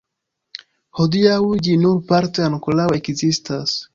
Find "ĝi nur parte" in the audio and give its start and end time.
1.67-2.45